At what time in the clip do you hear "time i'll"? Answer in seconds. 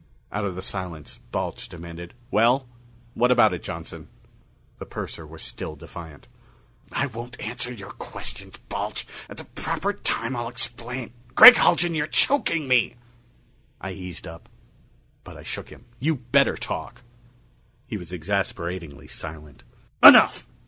9.93-10.47